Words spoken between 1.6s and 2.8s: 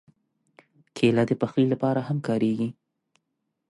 لپاره هم کارېږي.